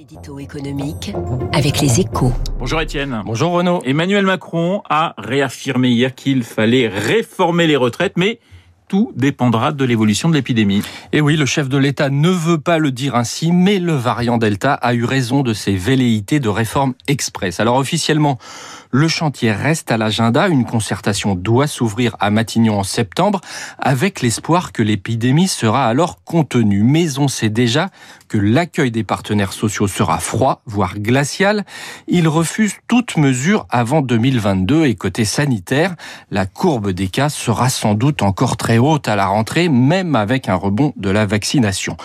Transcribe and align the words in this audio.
L'édito 0.00 0.38
économique 0.38 1.12
avec 1.52 1.82
les 1.82 2.00
échos. 2.00 2.32
Bonjour 2.58 2.80
Étienne. 2.80 3.20
Bonjour 3.26 3.52
Renaud. 3.52 3.82
Emmanuel 3.84 4.24
Macron 4.24 4.80
a 4.88 5.14
réaffirmé 5.18 5.90
hier 5.90 6.14
qu'il 6.14 6.42
fallait 6.42 6.88
réformer 6.88 7.66
les 7.66 7.76
retraites, 7.76 8.16
mais 8.16 8.40
tout 8.90 9.12
dépendra 9.14 9.70
de 9.70 9.84
l'évolution 9.84 10.28
de 10.28 10.34
l'épidémie. 10.34 10.82
Et 11.12 11.20
oui, 11.20 11.36
le 11.36 11.46
chef 11.46 11.68
de 11.68 11.78
l'État 11.78 12.10
ne 12.10 12.28
veut 12.28 12.58
pas 12.58 12.78
le 12.78 12.90
dire 12.90 13.14
ainsi, 13.14 13.52
mais 13.52 13.78
le 13.78 13.92
variant 13.92 14.36
Delta 14.36 14.74
a 14.74 14.94
eu 14.94 15.04
raison 15.04 15.42
de 15.44 15.54
ses 15.54 15.76
velléités 15.76 16.40
de 16.40 16.48
réforme 16.48 16.94
express. 17.06 17.60
Alors 17.60 17.76
officiellement, 17.76 18.36
le 18.90 19.06
chantier 19.06 19.52
reste 19.52 19.92
à 19.92 19.96
l'agenda. 19.96 20.48
Une 20.48 20.64
concertation 20.64 21.36
doit 21.36 21.68
s'ouvrir 21.68 22.16
à 22.18 22.30
Matignon 22.30 22.80
en 22.80 22.82
septembre, 22.82 23.40
avec 23.78 24.22
l'espoir 24.22 24.72
que 24.72 24.82
l'épidémie 24.82 25.46
sera 25.46 25.86
alors 25.86 26.24
contenue. 26.24 26.82
Mais 26.82 27.20
on 27.20 27.28
sait 27.28 27.48
déjà 27.48 27.90
que 28.26 28.38
l'accueil 28.38 28.90
des 28.90 29.04
partenaires 29.04 29.52
sociaux 29.52 29.86
sera 29.86 30.18
froid, 30.18 30.62
voire 30.66 30.98
glacial. 30.98 31.64
Ils 32.08 32.26
refusent 32.26 32.76
toute 32.88 33.16
mesure 33.16 33.66
avant 33.70 34.02
2022 34.02 34.86
et 34.86 34.96
côté 34.96 35.24
sanitaire, 35.24 35.94
la 36.32 36.46
courbe 36.46 36.90
des 36.90 37.08
cas 37.08 37.28
sera 37.28 37.68
sans 37.68 37.94
doute 37.94 38.22
encore 38.22 38.56
très 38.56 38.78
haute 38.80 39.08
à 39.08 39.16
la 39.16 39.26
rentrée, 39.26 39.68
même 39.68 40.16
avec 40.16 40.48
un 40.48 40.54
rebond 40.54 40.92
de 40.96 41.10
la 41.10 41.26
vaccination. 41.26 41.96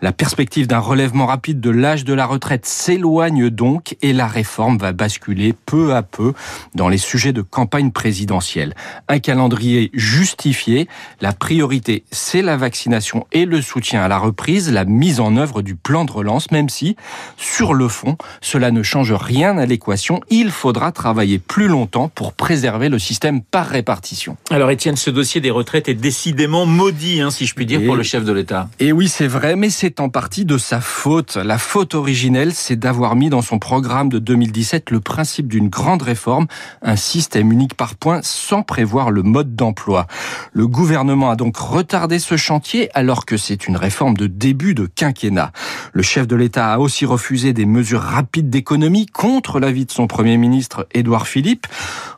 La 0.00 0.12
perspective 0.12 0.66
d'un 0.66 0.78
relèvement 0.78 1.26
rapide 1.26 1.60
de 1.60 1.70
l'âge 1.70 2.04
de 2.04 2.14
la 2.14 2.26
retraite 2.26 2.66
s'éloigne 2.66 3.50
donc 3.50 3.96
et 4.02 4.12
la 4.12 4.26
réforme 4.26 4.78
va 4.78 4.92
basculer 4.92 5.54
peu 5.66 5.94
à 5.94 6.02
peu 6.02 6.32
dans 6.74 6.88
les 6.88 6.98
sujets 6.98 7.32
de 7.32 7.42
campagne 7.42 7.90
présidentielle. 7.90 8.74
Un 9.08 9.18
calendrier 9.18 9.90
justifié, 9.92 10.88
la 11.20 11.32
priorité 11.32 12.04
c'est 12.10 12.42
la 12.42 12.56
vaccination 12.56 13.26
et 13.32 13.44
le 13.44 13.60
soutien 13.62 14.02
à 14.02 14.08
la 14.08 14.18
reprise, 14.18 14.72
la 14.72 14.84
mise 14.84 15.20
en 15.20 15.36
œuvre 15.36 15.62
du 15.62 15.74
plan 15.74 16.04
de 16.04 16.12
relance, 16.12 16.50
même 16.50 16.68
si, 16.68 16.96
sur 17.36 17.74
le 17.74 17.88
fond, 17.88 18.16
cela 18.40 18.70
ne 18.70 18.82
change 18.82 19.12
rien 19.12 19.58
à 19.58 19.66
l'équation. 19.66 20.20
Il 20.30 20.50
faudra 20.50 20.92
travailler 20.92 21.38
plus 21.38 21.68
longtemps 21.68 22.08
pour 22.08 22.32
préserver 22.32 22.88
le 22.88 22.98
système 22.98 23.42
par 23.42 23.66
répartition. 23.66 24.36
Alors 24.50 24.70
Étienne, 24.70 24.96
ce 24.96 25.10
dossier 25.10 25.40
des 25.40 25.50
retraites 25.50 25.88
est 25.88 25.94
décidément 26.20 26.66
maudit, 26.66 27.22
hein, 27.22 27.30
si 27.30 27.46
je 27.46 27.54
puis 27.54 27.64
dire, 27.64 27.80
et 27.80 27.86
pour 27.86 27.96
le 27.96 28.02
chef 28.02 28.26
de 28.26 28.32
l'État. 28.32 28.68
Et 28.78 28.92
oui, 28.92 29.08
c'est 29.08 29.26
vrai, 29.26 29.56
mais 29.56 29.70
c'est 29.70 30.00
en 30.00 30.10
partie 30.10 30.44
de 30.44 30.58
sa 30.58 30.82
faute. 30.82 31.36
La 31.36 31.56
faute 31.56 31.94
originelle, 31.94 32.52
c'est 32.52 32.76
d'avoir 32.76 33.16
mis 33.16 33.30
dans 33.30 33.40
son 33.40 33.58
programme 33.58 34.10
de 34.10 34.18
2017 34.18 34.90
le 34.90 35.00
principe 35.00 35.48
d'une 35.48 35.70
grande 35.70 36.02
réforme, 36.02 36.46
un 36.82 36.96
système 36.96 37.50
unique 37.50 37.72
par 37.74 37.94
points, 37.94 38.20
sans 38.22 38.62
prévoir 38.62 39.10
le 39.10 39.22
mode 39.22 39.56
d'emploi. 39.56 40.06
Le 40.52 40.66
gouvernement 40.66 41.30
a 41.30 41.36
donc 41.36 41.56
retardé 41.56 42.18
ce 42.18 42.36
chantier 42.36 42.90
alors 42.92 43.24
que 43.24 43.38
c'est 43.38 43.66
une 43.66 43.78
réforme 43.78 44.14
de 44.14 44.26
début 44.26 44.74
de 44.74 44.84
quinquennat. 44.84 45.52
Le 45.94 46.02
chef 46.02 46.26
de 46.26 46.36
l'État 46.36 46.74
a 46.74 46.78
aussi 46.80 47.06
refusé 47.06 47.54
des 47.54 47.64
mesures 47.64 48.02
rapides 48.02 48.50
d'économie 48.50 49.06
contre 49.06 49.58
l'avis 49.58 49.86
de 49.86 49.90
son 49.90 50.06
Premier 50.06 50.36
ministre 50.36 50.86
Édouard 50.92 51.26
Philippe. 51.26 51.66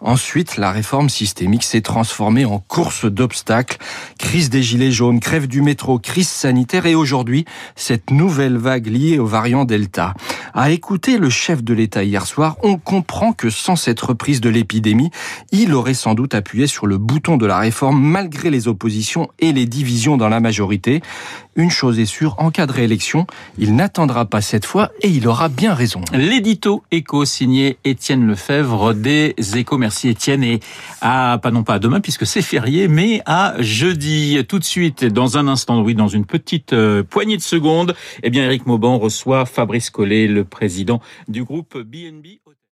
Ensuite, 0.00 0.56
la 0.56 0.72
réforme 0.72 1.10
systémique 1.10 1.64
s'est 1.64 1.82
transformée 1.82 2.46
en 2.46 2.60
course 2.60 3.04
d'obstacles. 3.04 3.76
Crise 4.18 4.50
des 4.50 4.62
gilets 4.62 4.92
jaunes, 4.92 5.20
crève 5.20 5.46
du 5.46 5.62
métro, 5.62 5.98
crise 5.98 6.28
sanitaire 6.28 6.86
et 6.86 6.94
aujourd'hui, 6.94 7.44
cette 7.74 8.10
nouvelle 8.10 8.56
vague 8.56 8.86
liée 8.86 9.18
au 9.18 9.26
variant 9.26 9.64
Delta. 9.64 10.14
À 10.54 10.70
écouter 10.70 11.18
le 11.18 11.30
chef 11.30 11.62
de 11.62 11.74
l'État 11.74 12.04
hier 12.04 12.26
soir, 12.26 12.56
on 12.62 12.76
comprend 12.76 13.32
que 13.32 13.50
sans 13.50 13.76
cette 13.76 14.00
reprise 14.00 14.40
de 14.40 14.50
l'épidémie, 14.50 15.10
il 15.52 15.74
aurait 15.74 15.94
sans 15.94 16.14
doute 16.14 16.34
appuyé 16.34 16.66
sur 16.66 16.86
le 16.86 16.98
bouton 16.98 17.36
de 17.36 17.46
la 17.46 17.58
réforme 17.58 18.00
malgré 18.00 18.50
les 18.50 18.68
oppositions 18.68 19.28
et 19.38 19.52
les 19.52 19.66
divisions 19.66 20.16
dans 20.16 20.28
la 20.28 20.40
majorité. 20.40 21.02
Une 21.56 21.70
chose 21.70 21.98
est 21.98 22.06
sûre, 22.06 22.36
en 22.38 22.50
cas 22.50 22.66
de 22.66 22.72
réélection, 22.72 23.26
il 23.58 23.74
n'attendra 23.74 24.24
pas 24.24 24.40
cette 24.40 24.64
fois 24.64 24.92
et 25.02 25.08
il 25.08 25.26
aura 25.26 25.48
bien 25.48 25.74
raison. 25.74 26.00
L'édito 26.12 26.84
éco 26.90 27.24
signé 27.24 27.78
Étienne 27.84 28.26
Lefebvre 28.26 28.94
des 28.94 29.34
échos. 29.54 29.76
Merci 29.76 30.08
Étienne 30.08 30.44
et 30.44 30.60
à, 31.00 31.38
pas 31.42 31.50
non 31.50 31.64
pas 31.64 31.74
à 31.74 31.78
demain 31.78 32.00
puisque 32.00 32.26
c'est 32.26 32.42
férié, 32.42 32.86
mais 32.86 33.20
à 33.26 33.54
jeudi. 33.58 34.38
Tout 34.48 34.58
de 34.58 34.64
suite, 34.64 35.04
dans 35.04 35.38
un 35.38 35.48
instant, 35.48 35.82
oui, 35.82 35.94
dans 35.94 36.08
une 36.08 36.24
petite 36.24 36.72
euh, 36.72 37.02
poignée 37.02 37.36
de 37.36 37.42
secondes, 37.42 37.94
eh 38.22 38.30
bien, 38.30 38.44
Eric 38.44 38.66
Mauban 38.66 38.98
reçoit 38.98 39.44
Fabrice 39.44 39.90
Collet, 39.90 40.28
le 40.28 40.44
président 40.44 41.00
du 41.28 41.42
groupe 41.42 41.76
BNB. 41.76 42.26